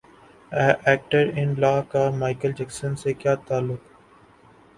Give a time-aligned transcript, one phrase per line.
[0.87, 3.81] actor in law کا Michael Jackson سے کیا تعلق